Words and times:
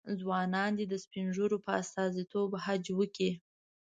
ځوانان 0.19 0.71
دې 0.77 0.85
د 0.89 0.93
سپین 1.03 1.25
ږیرو 1.35 1.57
په 1.65 1.71
استازیتوب 1.81 2.49
حج 2.65 2.85
وکړي. 2.99 3.31